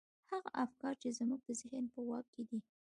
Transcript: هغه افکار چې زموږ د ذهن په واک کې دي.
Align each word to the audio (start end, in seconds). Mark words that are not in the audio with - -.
هغه 0.31 0.49
افکار 0.65 0.93
چې 1.01 1.15
زموږ 1.17 1.39
د 1.45 1.49
ذهن 1.61 1.83
په 1.93 1.99
واک 2.07 2.25
کې 2.33 2.43
دي. 2.49 2.59